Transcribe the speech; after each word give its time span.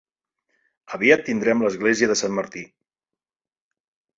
Aviat 0.97 1.21
tindrem 1.27 1.61
l'església 1.65 2.09
de 2.13 2.17
Sant 2.23 2.35
Martí. 2.41 2.65